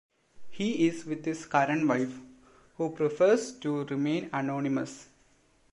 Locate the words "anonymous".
4.33-5.09